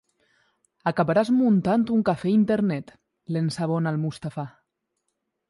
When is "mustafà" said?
4.09-4.49